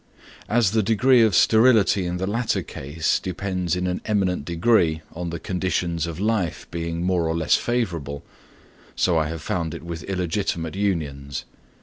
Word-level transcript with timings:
As 0.49 0.71
the 0.71 0.81
degree 0.81 1.21
of 1.21 1.35
sterility 1.35 2.07
in 2.07 2.17
the 2.17 2.25
latter 2.25 2.63
case 2.63 3.19
depends 3.19 3.75
in 3.75 3.85
an 3.85 4.01
eminent 4.05 4.45
degree 4.45 5.01
on 5.13 5.29
the 5.29 5.39
conditions 5.39 6.07
of 6.07 6.19
life 6.19 6.65
being 6.71 7.03
more 7.03 7.27
or 7.27 7.37
less 7.37 7.53
favourable, 7.53 8.23
so 8.95 9.15
I 9.19 9.27
have 9.27 9.43
found 9.43 9.75
it 9.75 9.83
with 9.83 10.01
illegitimate 10.05 10.73
unions. 10.75 11.45